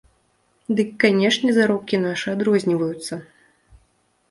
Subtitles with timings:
[0.79, 3.21] Дык канешне заробкі нашы адрозніваюцца!